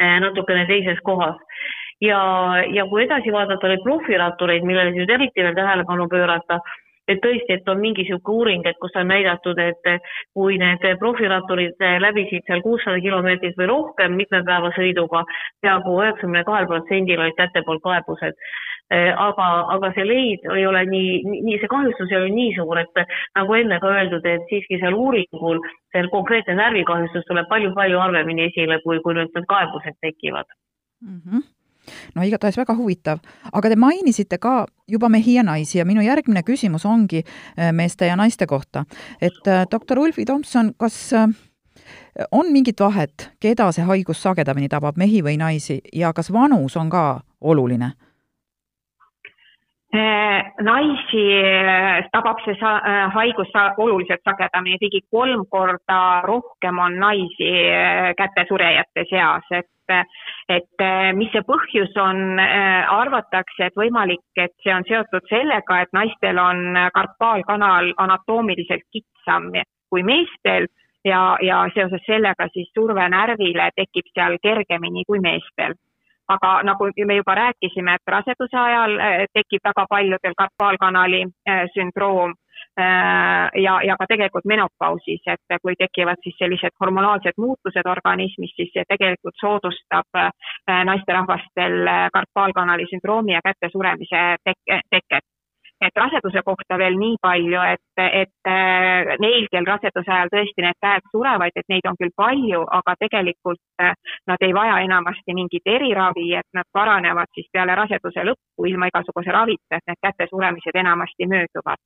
eh, 0.02 0.18
natukene 0.26 0.66
teises 0.66 0.98
kohas. 1.06 1.38
Ja, 2.02 2.18
ja 2.70 2.84
kui 2.86 3.02
edasi 3.02 3.30
vaadata 3.34 3.70
neid 3.70 3.80
profirattureid, 3.82 4.66
millele 4.66 4.92
nüüd 4.94 5.10
eriti 5.10 5.42
veel 5.42 5.56
tähelepanu 5.56 6.06
pöörata 6.10 6.60
et 7.08 7.20
tõesti, 7.24 7.56
et 7.56 7.68
on 7.68 7.80
mingi 7.80 8.04
niisugune 8.04 8.38
uuring, 8.38 8.66
et 8.68 8.78
kus 8.82 8.94
on 9.00 9.08
näidatud, 9.08 9.58
et 9.58 9.90
kui 10.36 10.58
need 10.60 10.84
profiratturid 11.00 11.84
läbisid 12.04 12.46
seal 12.46 12.62
kuussada 12.64 13.00
kilomeetrit 13.04 13.56
või 13.58 13.70
rohkem 13.72 14.16
mitmepäevase 14.20 14.76
sõiduga, 14.76 15.24
peaaegu 15.64 15.98
üheksakümne 16.02 16.44
kahel 16.48 16.68
protsendil 16.70 17.24
olid 17.24 17.38
käte 17.38 17.64
poolt 17.66 17.84
kaebused. 17.86 18.36
aga, 18.90 19.46
aga 19.74 19.90
see 19.92 20.04
leid 20.08 20.46
ei 20.54 20.66
ole 20.66 20.84
nii, 20.88 21.10
nii, 21.28 21.58
see 21.60 21.68
kahjustus 21.68 22.12
ei 22.12 22.16
ole 22.22 22.30
nii 22.32 22.54
suur, 22.56 22.78
et 22.80 23.02
nagu 23.36 23.54
enne 23.58 23.80
ka 23.82 23.90
öeldud, 23.98 24.24
et 24.24 24.46
siiski 24.48 24.78
seal 24.80 24.96
uuringul 24.96 25.60
see 25.92 26.08
konkreetne 26.14 26.56
närvikahjustus 26.56 27.28
tuleb 27.28 27.50
palju-palju 27.52 28.00
harvemini 28.00 28.48
esile, 28.48 28.80
kui, 28.86 29.02
kui 29.04 29.18
nüüd 29.18 29.36
need 29.36 29.48
kaebused 29.52 30.00
tekivad 30.00 30.48
mm. 31.04 31.20
-hmm 31.20 31.57
no 32.14 32.22
igatahes 32.22 32.56
väga 32.56 32.76
huvitav. 32.76 33.18
aga 33.52 33.68
te 33.68 33.76
mainisite 33.76 34.38
ka 34.38 34.66
juba 34.88 35.08
mehi 35.08 35.34
ja 35.34 35.42
naisi 35.42 35.78
ja 35.78 35.84
minu 35.84 36.02
järgmine 36.02 36.42
küsimus 36.42 36.86
ongi 36.86 37.22
äh, 37.24 37.72
meeste 37.72 38.06
ja 38.06 38.16
naiste 38.16 38.46
kohta. 38.46 38.84
et 39.20 39.46
äh, 39.46 39.66
doktor 39.70 39.98
Ulfi 39.98 40.24
Tomson, 40.24 40.72
kas 40.76 41.12
äh, 41.12 41.28
on 42.32 42.52
mingit 42.52 42.80
vahet, 42.80 43.30
keda 43.40 43.72
see 43.72 43.84
haigus 43.84 44.22
sagedamini 44.22 44.68
tabab, 44.68 44.96
mehi 44.96 45.22
või 45.22 45.36
naisi, 45.38 45.80
ja 45.92 46.12
kas 46.12 46.32
vanus 46.32 46.76
on 46.76 46.90
ka 46.90 47.20
oluline? 47.40 47.92
Naisi 49.92 51.24
tabab 52.12 52.42
see 52.44 52.56
haigus 53.14 53.54
oluliselt 53.78 54.20
sagedamini, 54.24 54.76
ligi 54.80 55.00
kolm 55.10 55.46
korda 55.50 56.20
rohkem 56.24 56.78
on 56.78 56.98
naisi 57.00 57.52
kätesurejate 58.18 59.04
seas, 59.10 59.44
et 59.50 59.66
et 60.52 60.84
mis 61.16 61.30
see 61.32 61.40
põhjus 61.48 61.94
on, 61.96 62.36
arvatakse, 62.38 63.70
et 63.70 63.76
võimalik, 63.76 64.20
et 64.36 64.52
see 64.60 64.74
on 64.74 64.84
seotud 64.84 65.24
sellega, 65.30 65.80
et 65.80 65.94
naistel 65.96 66.36
on 66.36 66.76
karpaalkanal 66.92 67.94
anatoomiliselt 67.96 68.84
kitsam 68.92 69.48
kui 69.88 70.02
meestel 70.04 70.68
ja, 71.04 71.38
ja 71.40 71.64
seoses 71.72 72.04
sellega 72.04 72.50
siis 72.52 72.68
surve 72.74 73.08
närvile 73.08 73.70
tekib 73.76 74.12
seal 74.12 74.36
kergemini 74.42 75.06
kui 75.08 75.24
meestel 75.24 75.72
aga 76.28 76.50
nagu 76.62 76.90
me 77.06 77.16
juba 77.16 77.34
rääkisime, 77.34 77.94
et 77.94 78.12
raseduse 78.14 78.58
ajal 78.58 78.98
tekib 79.32 79.64
väga 79.64 79.86
paljudel 79.90 80.36
karpaalkanali 80.36 81.24
sündroom 81.74 82.34
Äh, 82.80 83.62
ja, 83.62 83.80
ja 83.82 83.96
ka 83.98 84.06
tegelikult 84.06 84.44
menopausis, 84.46 85.22
et 85.26 85.56
kui 85.62 85.74
tekivad 85.78 86.20
siis 86.22 86.36
sellised 86.38 86.76
hormonaalsed 86.80 87.40
muutused 87.42 87.86
organismis, 87.90 88.52
siis 88.54 88.70
see 88.74 88.84
tegelikult 88.92 89.34
soodustab 89.42 90.20
naisterahvastel 90.90 91.90
karpaalkanali 92.14 92.86
sündroomi 92.92 93.34
ja 93.34 93.42
käte 93.48 93.72
suremise 93.72 94.22
tek-, 94.46 94.78
teket 94.94 95.26
et 95.80 96.00
raseduse 96.02 96.42
kohta 96.44 96.78
veel 96.78 96.98
nii 96.98 97.16
palju, 97.22 97.60
et, 97.74 98.02
et 98.22 98.50
äh, 98.50 99.12
neil, 99.22 99.46
kel 99.52 99.66
raseduse 99.68 100.10
ajal 100.10 100.32
tõesti 100.32 100.64
need 100.64 100.78
käed 100.84 101.06
surevad, 101.12 101.54
et 101.54 101.68
neid 101.72 101.86
on 101.90 101.98
küll 102.00 102.14
palju, 102.16 102.64
aga 102.80 102.96
tegelikult 103.04 103.62
nad 104.26 104.42
ei 104.42 104.54
vaja 104.54 104.80
enamasti 104.86 105.34
mingit 105.38 105.70
eriravi, 105.76 106.32
et 106.40 106.48
nad 106.54 106.66
paranevad 106.72 107.30
siis 107.34 107.46
peale 107.52 107.76
raseduse 107.78 108.26
lõppu 108.26 108.66
ilma 108.70 108.90
igasuguse 108.90 109.32
ravita, 109.34 109.78
et 109.78 109.86
need 109.86 110.02
käte 110.02 110.26
suremised 110.32 110.82
enamasti 110.82 111.30
mööduvad 111.30 111.78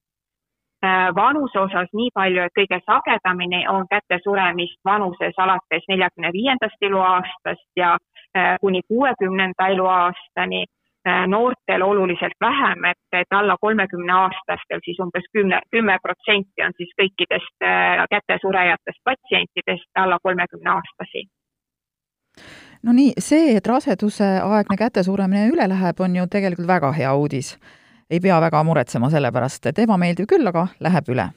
Äh, 0.84 1.14
vanuse 1.14 1.58
osas 1.60 1.90
nii 1.94 2.10
palju, 2.14 2.42
et 2.42 2.56
kõige 2.58 2.80
sagedamini 2.82 3.60
on 3.70 3.84
käte 3.86 4.16
suremist 4.24 4.80
vanuses 4.84 5.36
alates 5.38 5.84
neljakümne 5.86 6.32
viiendast 6.34 6.86
eluaastast 6.88 7.68
ja 7.78 7.92
äh, 8.34 8.56
kuni 8.60 8.80
kuuekümnenda 8.88 9.68
eluaastani. 9.76 10.64
Äh, 11.02 11.26
noortel 11.26 11.82
oluliselt 11.82 12.38
vähem, 12.40 12.84
et, 12.84 13.18
et 13.18 13.34
alla 13.34 13.56
kolmekümne 13.60 14.12
aastastel 14.14 14.82
siis 14.84 15.00
umbes 15.02 15.24
kümme, 15.34 15.58
kümme 15.74 15.96
protsenti 16.02 16.62
on 16.62 16.76
siis 16.78 16.92
kõikidest 17.00 17.66
kätesurejatest 18.14 19.00
patsientidest 19.10 20.02
alla 20.04 20.18
kolmekümne 20.22 20.70
aastasi 20.76 21.26
no 22.82 22.94
nii, 22.94 23.12
see, 23.18 23.56
et 23.56 23.66
raseduse 23.66 24.28
aegne 24.42 24.78
kätesuremine 24.78 25.46
üle 25.52 25.68
läheb, 25.70 26.00
on 26.00 26.16
ju 26.16 26.26
tegelikult 26.30 26.68
väga 26.68 26.92
hea 26.96 27.12
uudis. 27.14 27.54
Ei 28.10 28.20
pea 28.20 28.40
väga 28.44 28.62
muretsema 28.66 29.10
selle 29.10 29.32
pärast, 29.32 29.66
et 29.66 29.78
ebameeldiv 29.84 30.28
küll, 30.28 30.46
aga 30.48 30.66
läheb 30.80 31.12
üle. 31.14 31.30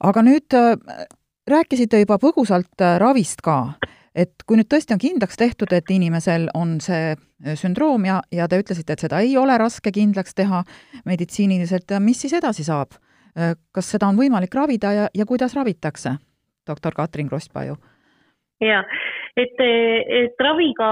aga 0.00 0.22
nüüd 0.24 0.54
äh, 0.56 0.76
rääkisite 1.50 1.98
juba 2.00 2.16
põgusalt 2.22 2.80
äh, 2.80 2.98
ravist 3.00 3.42
ka, 3.44 3.74
et 4.14 4.42
kui 4.46 4.58
nüüd 4.58 4.68
tõesti 4.70 4.94
on 4.94 5.02
kindlaks 5.02 5.38
tehtud, 5.38 5.72
et 5.72 5.90
inimesel 5.90 6.48
on 6.54 6.78
see 6.82 7.12
äh, 7.14 7.54
sündroom 7.58 8.08
ja, 8.08 8.20
ja 8.32 8.48
te 8.48 8.58
ütlesite, 8.62 8.96
et 8.96 9.04
seda 9.06 9.20
ei 9.24 9.36
ole 9.38 9.58
raske 9.58 9.92
kindlaks 9.94 10.34
teha 10.34 10.64
meditsiiniliselt, 11.06 11.96
mis 12.00 12.26
siis 12.26 12.36
edasi 12.40 12.66
saab? 12.66 12.98
kas 13.70 13.86
seda 13.86 14.08
on 14.10 14.16
võimalik 14.18 14.54
ravida 14.58 14.90
ja, 14.90 15.04
ja 15.14 15.24
kuidas 15.24 15.52
ravitakse? 15.54 16.16
doktor 16.66 16.94
Katrin 16.94 17.28
Krosspaju. 17.28 17.76
Jaa. 18.60 18.84
Et, 19.38 19.60
et 20.20 20.42
raviga, 20.42 20.88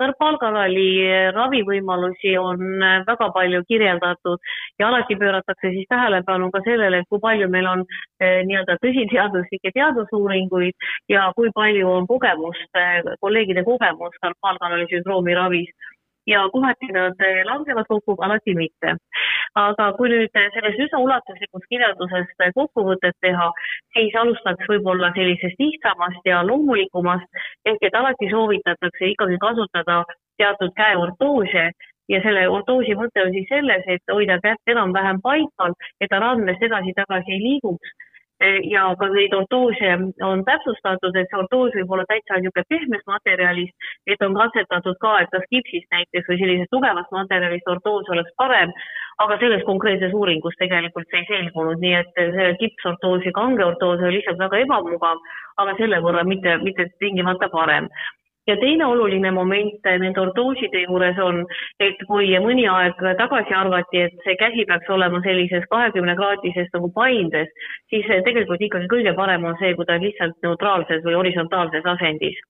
karpaalkanali 0.00 1.30
ravivõimalusi 1.32 2.34
on 2.40 2.82
väga 3.06 3.28
palju 3.32 3.62
kirjeldatud 3.68 4.42
ja 4.80 4.88
alati 4.88 5.16
pööratakse 5.20 5.70
siis 5.70 5.86
tähelepanu 5.88 6.50
ka 6.52 6.60
sellele, 6.66 7.00
et 7.00 7.08
kui 7.08 7.22
palju 7.22 7.48
meil 7.54 7.68
on 7.70 7.84
eh, 7.86 8.42
nii-öelda 8.48 8.76
tõsiteaduslikke 8.82 9.72
teadusuuringuid 9.78 10.88
ja 11.12 11.30
kui 11.38 11.52
palju 11.54 11.88
on 12.00 12.10
kogemust, 12.10 12.68
eh, 12.76 13.00
kolleegide 13.22 13.64
kogemust 13.64 14.18
karpaalkanali 14.26 14.90
sündroomi 14.90 15.38
ravis 15.38 15.72
ja 16.26 16.48
kohati 16.52 16.86
nad 16.92 17.20
eh, 17.20 17.44
langevad 17.44 17.86
kokku, 17.88 18.16
alati 18.18 18.54
mitte. 18.54 18.96
aga 19.54 19.86
kui 19.98 20.08
nüüd 20.08 20.38
eh, 20.38 20.48
sellest 20.54 20.80
üsna 20.84 20.98
ulatuslikust 21.04 21.66
kirjeldusest 21.72 22.44
eh, 22.44 22.52
kokkuvõtet 22.56 23.16
teha, 23.20 23.48
siis 23.96 24.14
alustaks 24.22 24.68
võib-olla 24.70 25.12
sellisest 25.16 25.60
lihtsamast 25.60 26.28
ja 26.30 26.42
loomulikumast, 26.46 27.28
ehk 27.64 27.88
et 27.88 27.98
alati 28.00 28.30
soovitatakse 28.30 29.10
ikkagi 29.14 29.38
kasutada 29.46 30.04
teatud 30.38 30.72
käeortoose 30.76 31.66
ja 32.08 32.22
selle 32.22 32.46
ortoosi 32.48 32.94
mõte 32.98 33.26
on 33.26 33.34
siis 33.34 33.50
selles, 33.50 33.84
et 33.86 34.14
hoida 34.14 34.38
kätt 34.46 34.74
enam-vähem 34.74 35.20
paikal, 35.22 35.76
et 36.00 36.10
ta 36.10 36.22
randmest 36.22 36.64
edasi-tagasi 36.68 37.36
ei 37.36 37.44
liiguks 37.48 37.92
ja 38.70 38.84
ka 38.98 39.08
neid 39.12 39.34
ortoose 39.36 39.92
on 40.26 40.44
täpsustatud, 40.48 41.16
et 41.16 41.30
see 41.30 41.38
ortoos 41.38 41.74
võib 41.76 41.94
olla 41.96 42.06
täitsa 42.08 42.38
niisugune 42.40 42.66
pehmest 42.68 43.06
materjalist, 43.10 43.90
et 44.06 44.22
on 44.26 44.34
katsetatud 44.38 44.98
ka, 45.04 45.12
et 45.22 45.30
kas 45.34 45.46
kipsist 45.50 45.88
näiteks 45.94 46.30
või 46.30 46.40
sellisest 46.42 46.72
tugevast 46.74 47.14
materjalist 47.14 47.70
ortoos 47.74 48.10
oleks 48.14 48.32
parem, 48.40 48.72
aga 49.24 49.38
selles 49.42 49.62
konkreetses 49.68 50.14
uuringus 50.16 50.58
tegelikult 50.58 51.10
see 51.10 51.22
ei 51.22 51.28
selgunud, 51.30 51.82
nii 51.82 51.94
et 52.00 52.24
see 52.38 52.48
kipsortoos 52.64 53.28
ja 53.28 53.34
kange 53.36 53.64
ortoos 53.64 54.02
oli 54.02 54.18
lihtsalt 54.18 54.42
väga 54.42 54.64
ebamugav, 54.66 55.22
aga 55.62 55.78
selle 55.78 56.02
võrra 56.04 56.26
mitte, 56.26 56.58
mitte 56.66 56.90
tingimata 56.98 57.50
parem 57.52 57.88
ja 58.46 58.56
teine 58.60 58.86
oluline 58.86 59.30
moment 59.30 59.86
nende 59.86 60.20
ortooside 60.20 60.84
juures 60.86 61.18
on, 61.22 61.42
et 61.80 62.00
kui 62.08 62.32
mõni 62.42 62.66
aeg 62.70 62.98
tagasi 63.20 63.54
arvati, 63.54 64.06
et 64.06 64.26
see 64.26 64.36
käsi 64.40 64.66
peaks 64.68 64.90
olema 64.90 65.22
sellises 65.26 65.68
kahekümne 65.70 66.16
kraadises 66.18 66.70
nagu 66.74 66.90
paindes, 66.96 67.52
siis 67.92 68.08
tegelikult 68.26 68.62
ikkagi 68.62 68.90
kõige 68.90 69.14
parem 69.18 69.46
on 69.46 69.58
see, 69.60 69.74
kui 69.78 69.86
ta 69.86 69.98
on 69.98 70.06
lihtsalt 70.06 70.38
neutraalses 70.42 71.04
või 71.06 71.18
horisontaalses 71.20 71.86
asendis. 71.94 72.40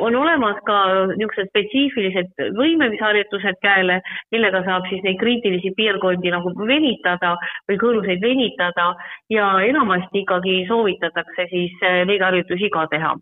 On 0.00 0.14
olemas 0.14 0.60
ka 0.64 0.74
niisugused 1.18 1.48
spetsiifilised 1.50 2.44
võimemisharjutused 2.56 3.58
käele, 3.64 3.98
millega 4.30 4.60
saab 4.64 4.86
siis 4.88 5.02
neid 5.02 5.18
kriitilisi 5.18 5.72
piirkondi 5.76 6.30
nagu 6.30 6.52
venitada 6.60 7.34
või 7.68 7.80
kõõluseid 7.82 8.22
venitada 8.22 8.92
ja 9.34 9.50
enamasti 9.66 10.22
ikkagi 10.22 10.60
soovitatakse 10.70 11.48
siis 11.50 11.74
neid 12.06 12.22
harjutusi 12.22 12.70
ka 12.70 12.86
teha 12.94 13.16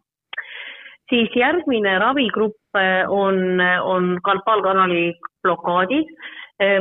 siis 1.11 1.37
järgmine 1.37 1.99
ravigrupp 2.03 2.81
on, 3.09 3.61
on 3.83 4.17
karpaalkanali 4.23 5.13
blokaadid. 5.43 6.09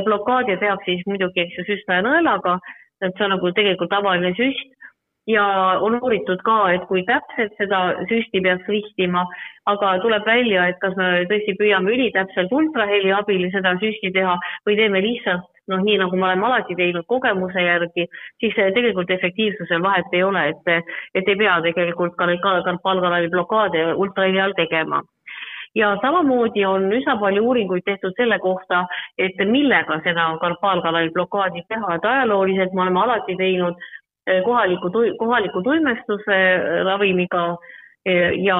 blokaade 0.04 0.56
tehakse 0.56 0.90
siis 0.90 1.04
muidugi, 1.06 1.40
eks 1.40 1.58
ju, 1.58 1.64
süstlajanõelaga, 1.68 2.58
et 3.04 3.12
see 3.16 3.26
on 3.26 3.34
nagu 3.36 3.52
tegelikult 3.52 3.92
tavaline 3.92 4.32
süst 4.38 4.72
ja 5.26 5.44
on 5.82 5.98
uuritud 6.00 6.40
ka, 6.46 6.56
et 6.72 6.86
kui 6.88 7.02
täpselt 7.06 7.54
seda 7.60 7.80
süsti 8.10 8.40
peaks 8.42 8.68
ristima, 8.70 9.26
aga 9.66 9.96
tuleb 10.04 10.26
välja, 10.26 10.68
et 10.70 10.78
kas 10.80 10.94
me 10.96 11.26
tõesti 11.30 11.56
püüame 11.58 11.92
ülitäpselt 11.96 12.52
ultraheli 12.52 13.12
abil 13.12 13.48
seda 13.54 13.74
süsti 13.82 14.12
teha 14.14 14.38
või 14.68 14.78
teeme 14.80 15.02
lihtsalt 15.04 15.55
noh, 15.68 15.82
nii 15.82 15.98
nagu 16.02 16.16
me 16.16 16.28
oleme 16.28 16.46
alati 16.46 16.76
teinud 16.78 17.06
kogemuse 17.08 17.62
järgi, 17.62 18.06
siis 18.40 18.54
tegelikult 18.54 19.10
efektiivsusel 19.10 19.82
vahet 19.82 20.12
ei 20.12 20.22
ole, 20.22 20.48
et, 20.52 20.88
et 21.14 21.28
ei 21.28 21.36
pea 21.36 21.58
tegelikult 21.64 22.16
ka 22.16 22.26
neid 22.26 22.40
karpaalkanali 22.42 23.28
blokaade 23.34 23.84
ultraheli 23.94 24.40
all 24.40 24.56
tegema. 24.56 25.02
Ja 25.76 25.90
samamoodi 26.00 26.64
on 26.64 26.86
üsna 26.96 27.18
palju 27.20 27.42
uuringuid 27.44 27.84
tehtud 27.84 28.14
selle 28.16 28.38
kohta, 28.40 28.86
et 29.18 29.36
millega 29.44 29.98
seda 30.06 30.30
karpaalkanali 30.40 31.10
blokaadi 31.12 31.66
teha, 31.68 31.98
et 31.98 32.04
ajalooliselt 32.12 32.72
me 32.72 32.86
oleme 32.86 33.02
alati 33.02 33.36
teinud 33.36 33.76
Eh, 34.26 34.42
kohaliku, 34.42 34.90
kohaliku 35.18 35.62
tuimestuse 35.62 36.34
eh, 36.34 36.84
ravimiga 36.84 37.56
eh, 38.04 38.32
ja 38.42 38.56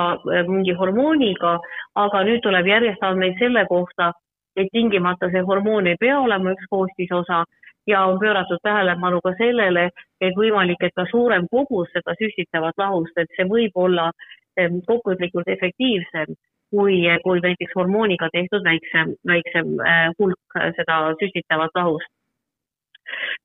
mingi 0.47 0.77
hormooniga, 0.79 1.57
aga 1.99 2.21
nüüd 2.29 2.39
tuleb 2.45 2.69
järjest 2.71 3.03
andmeid 3.03 3.35
selle 3.41 3.65
kohta, 3.67 4.13
et 4.57 4.69
tingimata 4.73 5.31
see 5.31 5.45
hormoon 5.49 5.87
ei 5.87 6.01
pea 6.01 6.19
olema 6.21 6.53
üks 6.55 6.69
koostisosa 6.71 7.45
ja 7.87 8.03
on 8.11 8.19
pööratud 8.19 8.63
tähelepanu 8.63 9.21
ka 9.25 9.33
sellele, 9.39 9.91
et 10.21 10.35
võimalik, 10.37 10.83
et 10.83 10.95
ka 10.97 11.07
suurem 11.11 11.47
kogus 11.51 11.93
seda 11.95 12.17
süstitavat 12.19 12.75
lahust, 12.83 13.17
et 13.17 13.31
see 13.37 13.47
võib 13.47 13.77
olla 13.77 14.11
kokkuvõtlikult 14.57 15.49
efektiivsem 15.53 16.35
kui, 16.71 17.03
kui 17.23 17.41
näiteks 17.45 17.77
hormooniga 17.77 18.29
tehtud 18.33 18.65
väiksem, 18.65 19.13
väiksem 19.29 19.77
hulk 20.19 20.61
seda 20.79 21.01
süstitavat 21.21 21.77
lahust 21.79 22.11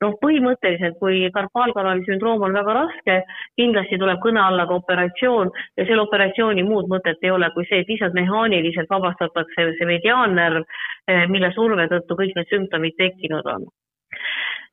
noh, 0.02 0.16
põhimõtteliselt, 0.22 0.98
kui 1.02 1.22
karpaalkanali 1.34 2.06
sündroom 2.08 2.46
on 2.48 2.56
väga 2.58 2.76
raske, 2.78 3.18
kindlasti 3.60 3.98
tuleb 4.02 4.22
kõne 4.24 4.42
alla 4.42 4.66
ka 4.68 4.78
operatsioon 4.80 5.52
ja 5.76 5.86
selle 5.86 6.06
operatsiooni 6.06 6.66
muud 6.66 6.90
mõtet 6.92 7.22
ei 7.22 7.34
ole 7.34 7.50
kui 7.54 7.68
see, 7.68 7.82
et 7.82 7.92
lihtsalt 7.92 8.16
mehaaniliselt 8.18 8.90
vabastatakse 8.90 9.70
see 9.78 9.92
mediaannärv, 9.94 10.66
eh, 11.08 11.24
mille 11.28 11.52
surve 11.54 11.88
tõttu 11.92 12.18
kõik 12.18 12.36
need 12.36 12.52
sümptomid 12.54 12.98
tekkinud 12.98 13.48
on 13.56 13.70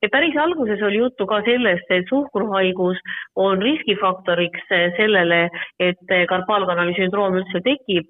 ja 0.01 0.09
päris 0.11 0.37
alguses 0.37 0.81
oli 0.81 0.97
juttu 0.97 1.27
ka 1.27 1.41
sellest, 1.45 1.91
et 1.91 2.05
suhkruhaigus 2.09 2.97
on 3.35 3.61
riskifaktoriks 3.61 4.67
sellele, 4.97 5.49
et 5.79 6.15
karpaalkanali 6.29 6.95
sündroom 6.97 7.39
üldse 7.41 7.61
tekib, 7.65 8.07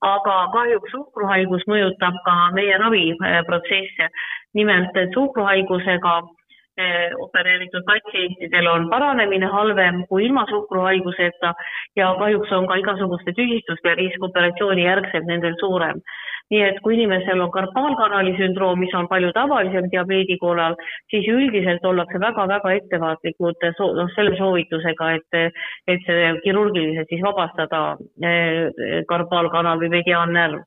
aga 0.00 0.36
kahjuks 0.54 0.94
suhkruhaigus 0.94 1.66
mõjutab 1.70 2.18
ka 2.24 2.36
meie 2.56 2.78
raviprotsesse. 2.78 4.10
Nimelt 4.54 4.96
suhkruhaigusega 5.14 6.14
opereeritud 7.24 7.84
patsientidel 7.86 8.66
on 8.70 8.88
paranemine 8.90 9.46
halvem 9.52 10.04
kui 10.08 10.24
ilma 10.26 10.44
suhkruhaiguseta 10.50 11.52
ja 11.96 12.14
kahjuks 12.18 12.52
on 12.52 12.66
ka 12.70 12.78
igasuguste 12.82 13.34
tüsistuste 13.36 13.94
risk 13.98 14.22
operatsiooni 14.30 14.84
järgselt 14.84 15.26
nendel 15.26 15.56
suurem. 15.60 16.02
nii 16.50 16.62
et 16.64 16.78
kui 16.80 16.94
inimesel 16.96 17.42
on 17.44 17.50
karpaalkanali 17.52 18.30
sündroom, 18.38 18.78
mis 18.80 18.94
on 18.96 19.04
palju 19.08 19.34
tavalisem 19.36 19.90
diabeedi 19.92 20.38
korral, 20.40 20.78
siis 21.12 21.26
üldiselt 21.28 21.84
ollakse 21.84 22.20
väga-väga 22.22 22.72
ettevaatlikud 22.78 23.66
noh, 23.98 24.08
selle 24.14 24.36
soovitusega, 24.38 25.10
et, 25.18 25.60
et 25.92 26.06
see 26.06 26.30
kirurgiliselt 26.46 27.12
siis 27.12 27.20
vabastada 27.26 27.82
eh, 28.24 29.04
karpaalkanal 29.12 29.82
või 29.82 29.92
mediaannärv 29.98 30.64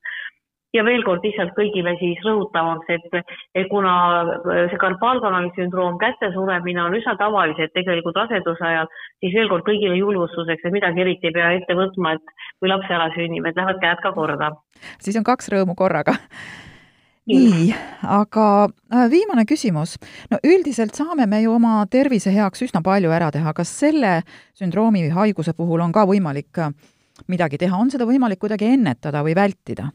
ja 0.76 0.84
veel 0.88 1.04
kord 1.08 1.26
lihtsalt 1.26 1.54
kõigile 1.58 1.94
siis 2.00 2.22
rõhutamaks, 2.26 2.90
et, 2.96 3.68
kuna 3.72 3.94
see 4.72 4.80
karpaalkanali 4.82 5.52
sündroom, 5.58 6.00
kätesuremine 6.02 6.84
on 6.86 6.96
üsna 7.00 7.18
tavalised 7.20 7.74
tegelikult 7.76 8.20
raseduse 8.24 8.68
ajal, 8.68 8.90
siis 9.20 9.36
veel 9.36 9.52
kord 9.52 9.68
kõigile 9.68 10.00
julgustuseks, 10.00 10.66
et 10.66 10.76
midagi 10.76 11.04
eriti 11.04 11.32
ei 11.32 11.36
pea 11.36 11.54
ette 11.60 11.78
võtma, 11.78 12.16
et 12.18 12.36
kui 12.60 12.72
laps 12.72 12.90
ära 12.90 13.12
sünnib, 13.16 13.46
et 13.46 13.60
lähevad 13.60 13.84
käed 13.84 14.04
ka 14.04 14.16
korda. 14.16 14.52
siis 15.00 15.18
on 15.20 15.28
kaks 15.28 15.52
rõõmu 15.52 15.76
korraga 15.78 16.18
nii, 17.30 17.74
aga 18.08 18.48
äh, 18.66 19.06
viimane 19.12 19.46
küsimus. 19.46 19.98
no 20.32 20.40
üldiselt 20.44 20.96
saame 20.98 21.28
me 21.30 21.42
ju 21.44 21.54
oma 21.54 21.86
tervise 21.92 22.34
heaks 22.34 22.66
üsna 22.66 22.82
palju 22.82 23.12
ära 23.12 23.32
teha, 23.32 23.54
kas 23.54 23.70
selle 23.84 24.22
sündroomi 24.58 25.06
või 25.06 25.16
haiguse 25.20 25.54
puhul 25.54 25.84
on 25.86 25.92
ka 25.92 26.06
võimalik 26.10 26.58
äh, 26.60 26.74
midagi 27.28 27.60
teha, 27.62 27.78
on 27.78 27.92
seda 27.94 28.08
võimalik 28.10 28.42
kuidagi 28.42 28.74
ennetada 28.74 29.24
või 29.24 29.36
vältida? 29.38 29.92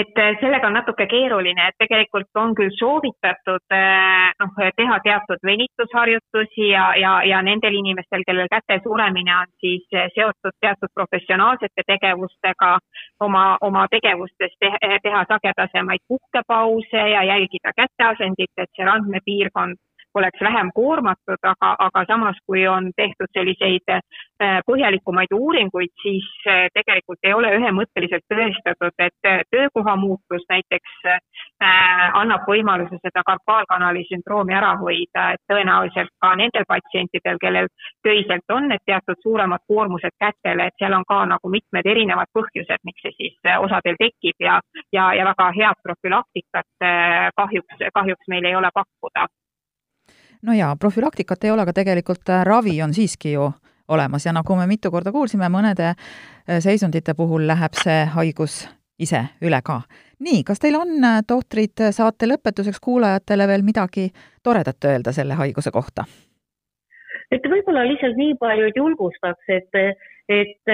Et 0.00 0.18
äh, 0.18 0.36
sellega 0.40 0.68
on 0.68 0.76
natuke 0.76 1.06
keeruline, 1.10 1.66
et 1.68 1.76
tegelikult 1.82 2.40
on 2.40 2.54
küll 2.56 2.72
soovitatud 2.78 3.74
äh, 3.76 4.32
noh, 4.40 4.54
teha 4.78 4.98
teatud 5.04 5.44
venitusharjutusi 5.44 6.68
ja, 6.70 6.86
ja, 6.96 7.12
ja 7.28 7.42
nendel 7.44 7.76
inimestel, 7.80 8.24
kellel 8.26 8.48
käte 8.52 8.80
suremine 8.86 9.34
on 9.36 9.52
siis 9.60 9.84
äh, 9.96 10.08
seotud 10.16 10.56
teatud 10.64 10.92
professionaalsete 10.94 11.84
tegevustega, 11.92 12.72
oma, 13.20 13.44
oma 13.60 13.86
tegevustes 13.92 14.56
te, 14.58 14.72
teha 15.04 15.24
sagedasemaid 15.28 16.04
puhkepause 16.08 17.06
ja 17.14 17.24
jälgida 17.34 17.76
käteasendit, 17.76 18.52
et 18.56 18.72
see 18.76 18.88
randmepiirkond 18.88 19.76
oleks 20.14 20.40
vähem 20.40 20.70
koormatud, 20.74 21.40
aga, 21.42 21.76
aga 21.78 22.04
samas, 22.06 22.36
kui 22.46 22.66
on 22.68 22.90
tehtud 22.96 23.30
selliseid 23.36 23.92
äh, 23.92 24.58
põhjalikumaid 24.66 25.32
uuringuid, 25.34 25.92
siis 26.02 26.28
äh, 26.46 26.66
tegelikult 26.74 27.18
ei 27.22 27.34
ole 27.34 27.52
ühemõtteliselt 27.56 28.24
tõestatud, 28.32 28.94
et 28.98 29.28
äh, 29.28 29.40
töökoha 29.50 29.96
muutus 29.96 30.44
näiteks 30.48 30.98
annab 32.18 32.46
võimaluse 32.48 32.98
seda 32.98 33.22
karpaalkanali 33.26 34.02
sündroomi 34.08 34.54
ära 34.54 34.72
hoida, 34.80 35.28
et 35.34 35.42
tõenäoliselt 35.50 36.10
ka 36.20 36.32
nendel 36.38 36.64
patsientidel, 36.68 37.38
kellel 37.42 37.68
töiselt 38.02 38.54
on 38.54 38.68
need 38.72 38.82
teatud 38.86 39.20
suuremad 39.22 39.62
koormused 39.70 40.16
kätele, 40.18 40.66
et 40.66 40.82
seal 40.82 40.96
on 40.96 41.06
ka 41.08 41.20
nagu 41.30 41.52
mitmed 41.52 41.86
erinevad 41.86 42.30
põhjused, 42.34 42.82
miks 42.88 43.06
see 43.06 43.14
siis 43.18 43.52
osadel 43.58 43.98
tekib 44.00 44.42
ja, 44.42 44.58
ja, 44.92 45.12
ja 45.18 45.28
väga 45.30 45.50
head 45.58 45.84
profülaktikat 45.86 46.88
kahjuks, 47.38 47.86
kahjuks 47.94 48.28
meil 48.34 48.50
ei 48.50 48.58
ole 48.58 48.70
pakkuda 48.74 49.28
no 50.42 50.52
jaa, 50.52 50.76
profülaktikat 50.76 51.44
ei 51.44 51.50
ole, 51.50 51.62
aga 51.62 51.72
tegelikult 51.72 52.28
äh, 52.30 52.44
ravi 52.44 52.82
on 52.82 52.94
siiski 52.94 53.32
ju 53.32 53.50
olemas 53.88 54.26
ja 54.26 54.32
nagu 54.32 54.56
me 54.56 54.66
mitu 54.66 54.90
korda 54.90 55.12
kuulsime, 55.12 55.48
mõnede 55.52 55.92
äh, 55.92 56.60
seisundite 56.60 57.14
puhul 57.14 57.46
läheb 57.46 57.76
see 57.78 58.04
haigus 58.14 58.62
ise 58.98 59.24
üle 59.42 59.62
ka. 59.64 59.82
nii, 60.22 60.42
kas 60.46 60.60
teil 60.62 60.76
on, 60.78 60.98
äh, 61.04 61.20
tohtrid, 61.26 61.86
saate 61.90 62.28
lõpetuseks 62.30 62.80
kuulajatele 62.82 63.48
veel 63.48 63.62
midagi 63.62 64.10
toredat 64.42 64.84
öelda 64.84 65.12
selle 65.12 65.38
haiguse 65.38 65.70
kohta? 65.70 66.04
et 67.32 67.46
võib-olla 67.48 67.86
lihtsalt 67.88 68.16
nii 68.16 68.34
palju, 68.40 68.68
et 68.68 68.76
julgustaks, 68.76 69.44
et 69.48 69.78
et, 70.32 70.72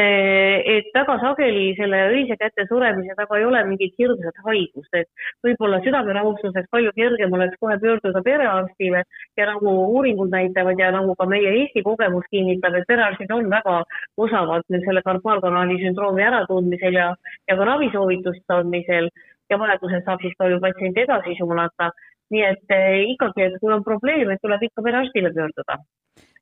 et 0.75 0.89
väga 0.95 1.17
sageli 1.23 1.73
selle 1.79 2.01
õise 2.13 2.37
käte 2.41 2.67
suremise 2.69 3.15
taga 3.19 3.39
ei 3.39 3.47
ole 3.49 3.63
mingit 3.69 3.95
hirmsat 4.01 4.41
haigust, 4.47 4.91
et 5.01 5.09
võib-olla 5.45 5.81
südamerahustuseks 5.85 6.69
palju 6.75 6.93
kergem 6.97 7.37
oleks 7.39 7.59
kohe 7.63 7.79
pöörduda 7.83 8.23
perearstile 8.27 9.05
ja 9.39 9.49
nagu 9.51 9.75
uuringud 9.95 10.33
näitavad 10.35 10.81
ja 10.81 10.91
nagu 10.95 11.15
ka 11.19 11.29
meie 11.31 11.55
Eesti 11.61 11.85
kogemus 11.87 12.27
kinnitab, 12.31 12.77
et 12.79 12.89
perearstid 12.91 13.33
on 13.35 13.49
väga 13.53 13.79
osavad 14.27 14.67
nüüd 14.73 14.85
selle 14.87 15.05
karpaalkanali 15.07 15.81
sündroomi 15.85 16.27
äratundmisel 16.29 17.01
ja, 17.01 17.09
ja 17.49 17.57
ka 17.59 17.71
ravisoovituste 17.73 18.61
andmisel 18.61 19.11
ja 19.51 19.59
vajadusel 19.61 20.05
saab 20.05 20.23
siis 20.25 20.37
ka 20.39 20.51
ju 20.53 20.61
patsienti 20.65 21.07
edasi 21.07 21.39
suunata. 21.41 21.93
nii 22.29 22.43
et 22.45 22.73
eh, 22.77 23.07
ikkagi, 23.15 23.41
et 23.47 23.55
kui 23.61 23.73
on 23.73 23.81
probleem, 23.85 24.29
et 24.29 24.43
tuleb 24.45 24.67
ikka 24.67 24.83
perearstile 24.85 25.31
pöörduda. 25.33 25.79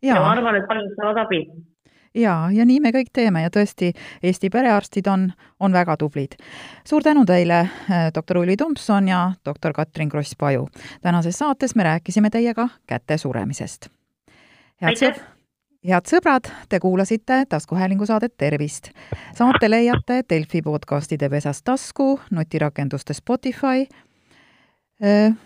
ja 0.02 0.18
ma 0.18 0.32
arvan, 0.34 0.58
et 0.58 0.66
paljud 0.66 0.94
saavad 0.98 1.22
abi 1.22 1.44
jaa, 2.16 2.50
ja 2.52 2.64
nii 2.66 2.80
me 2.80 2.92
kõik 2.94 3.10
teeme 3.12 3.42
ja 3.44 3.50
tõesti, 3.52 3.92
Eesti 4.22 4.50
perearstid 4.50 5.06
on, 5.10 5.28
on 5.60 5.72
väga 5.72 5.96
tublid. 5.96 6.36
suur 6.84 7.02
tänu 7.02 7.24
teile, 7.26 7.60
äh, 7.60 8.08
doktor 8.14 8.38
Ulvi 8.38 8.56
Tomson 8.56 9.08
ja 9.08 9.32
doktor 9.44 9.72
Katrin 9.72 10.08
Kross-Paju. 10.08 10.68
tänases 11.02 11.38
saates 11.38 11.74
me 11.74 11.82
rääkisime 11.82 12.30
teiega 12.30 12.68
käte 12.86 13.18
suremisest. 13.18 13.88
head 14.82 14.96
sõb-, 14.96 15.20
head 15.86 16.06
sõbrad, 16.06 16.50
te 16.68 16.80
kuulasite 16.80 17.44
taskuhäälingu 17.48 18.06
saadet 18.06 18.36
Tervist. 18.36 18.90
saate 19.34 19.70
leiate 19.70 20.22
Delfi 20.28 20.62
podcastide 20.62 21.28
pesast 21.28 21.64
tasku, 21.64 22.20
nutirakenduste 22.30 23.14
Spotify, 23.14 23.86
äh, 25.04 25.36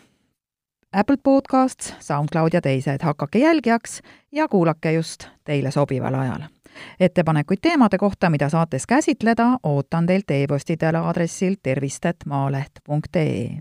Apple 0.92 1.16
Podcasts, 1.22 1.94
SoundCloud 2.00 2.50
ja 2.52 2.60
teised, 2.60 2.98
hakake 3.02 3.38
jälgijaks 3.38 4.02
ja 4.32 4.48
kuulake 4.48 4.92
just 4.92 5.28
teile 5.44 5.70
sobival 5.70 6.14
ajal 6.14 6.59
ettepanekuid 7.00 7.58
teemade 7.62 7.98
kohta, 7.98 8.30
mida 8.30 8.48
saates 8.48 8.86
käsitleda, 8.86 9.58
ootan 9.62 10.06
teilt 10.06 10.30
e-posti 10.30 10.76
teel 10.76 10.94
aadressil 10.94 11.54
tervist.maaleht.ee. 11.62 13.58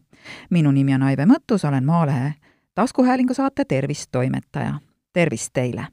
minu 0.49 0.71
nimi 0.71 0.93
on 0.93 1.03
Aive 1.03 1.25
Mõttus, 1.25 1.67
olen 1.67 1.85
Maalehe 1.85 2.33
taskuhäälingu 2.75 3.33
saate 3.33 3.65
Tervist 3.65 4.11
toimetaja. 4.11 4.73
tervist 5.13 5.49
teile! 5.53 5.87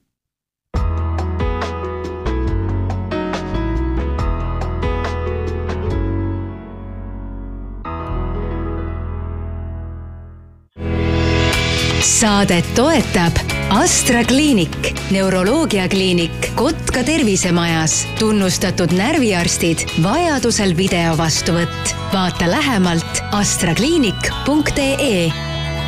saadet 12.01 12.75
toetab 12.75 13.56
Astra 13.71 14.25
kliinik, 14.25 14.95
neuroloogiakliinik 15.11 16.53
Kotka 16.55 17.03
tervisemajas, 17.03 18.07
tunnustatud 18.19 18.93
närviarstid, 18.95 19.79
vajadusel 20.05 20.77
video 20.79 21.17
vastuvõtt. 21.19 21.95
vaata 22.13 22.51
lähemalt 22.51 23.23
astrakliinik.ee. 23.33 25.33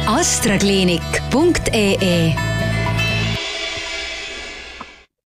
astrakliinik.ee 0.07 2.58